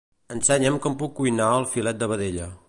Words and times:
Ensenya'm 0.35 0.79
com 0.85 0.97
puc 1.03 1.13
cuinar 1.19 1.51
el 1.59 1.69
filet 1.75 2.01
de 2.01 2.09
vedella. 2.15 2.51